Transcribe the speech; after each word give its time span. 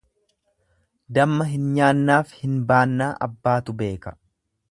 Damma 1.17 1.47
hin 1.51 1.67
nyaannaaf 1.75 2.33
hin 2.45 2.57
baannaa 2.73 3.13
abbaatu 3.29 3.79
beeka. 3.83 4.17